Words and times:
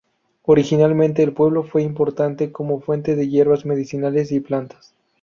Originalmente, 0.41 1.21
el 1.21 1.31
pueblo 1.31 1.61
fue 1.61 1.83
importante 1.83 2.51
como 2.51 2.79
fuente 2.81 3.15
de 3.15 3.29
hierbas 3.29 3.65
medicinales 3.67 4.31
y 4.31 4.39
plantas. 4.39 4.95